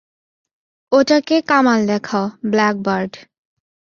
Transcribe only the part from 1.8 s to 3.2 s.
দেখাও, black bird!